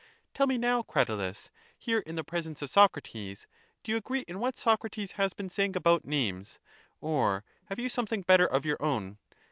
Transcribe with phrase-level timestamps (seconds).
[0.33, 3.45] Tell me now, Cratylus, here in the presence of Socrates,
[3.83, 6.57] do you agree in what Socrates has been saying about names,
[7.01, 9.19] or have you something better of your own?